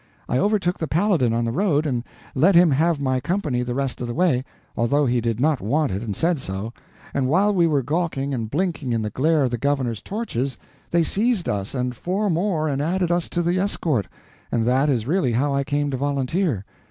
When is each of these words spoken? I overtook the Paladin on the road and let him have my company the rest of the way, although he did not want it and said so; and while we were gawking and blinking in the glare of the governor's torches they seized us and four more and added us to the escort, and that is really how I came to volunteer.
I 0.27 0.39
overtook 0.39 0.79
the 0.79 0.87
Paladin 0.87 1.31
on 1.31 1.45
the 1.45 1.51
road 1.51 1.85
and 1.85 2.03
let 2.33 2.55
him 2.55 2.71
have 2.71 2.99
my 2.99 3.19
company 3.19 3.61
the 3.61 3.75
rest 3.75 4.01
of 4.01 4.07
the 4.07 4.15
way, 4.15 4.43
although 4.75 5.05
he 5.05 5.21
did 5.21 5.39
not 5.39 5.61
want 5.61 5.91
it 5.91 6.01
and 6.01 6.15
said 6.15 6.39
so; 6.39 6.73
and 7.13 7.27
while 7.27 7.53
we 7.53 7.67
were 7.67 7.83
gawking 7.83 8.33
and 8.33 8.49
blinking 8.49 8.93
in 8.93 9.03
the 9.03 9.11
glare 9.11 9.43
of 9.43 9.51
the 9.51 9.59
governor's 9.59 10.01
torches 10.01 10.57
they 10.89 11.03
seized 11.03 11.47
us 11.47 11.75
and 11.75 11.95
four 11.95 12.31
more 12.31 12.67
and 12.67 12.81
added 12.81 13.11
us 13.11 13.29
to 13.29 13.43
the 13.43 13.59
escort, 13.59 14.07
and 14.51 14.65
that 14.65 14.89
is 14.89 15.05
really 15.05 15.33
how 15.33 15.53
I 15.53 15.63
came 15.63 15.91
to 15.91 15.97
volunteer. 15.97 16.65